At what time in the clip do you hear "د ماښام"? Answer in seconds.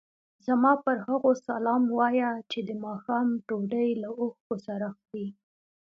2.67-3.27